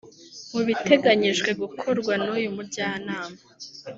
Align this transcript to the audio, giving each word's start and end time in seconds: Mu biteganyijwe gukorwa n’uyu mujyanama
Mu 0.53 0.61
biteganyijwe 0.67 1.49
gukorwa 1.61 2.13
n’uyu 2.23 2.49
mujyanama 2.55 3.37